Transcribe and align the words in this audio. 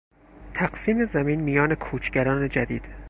تقسیم 0.53 1.05
زمین 1.05 1.41
میان 1.41 1.75
کوچگران 1.75 2.49
جدید 2.49 2.89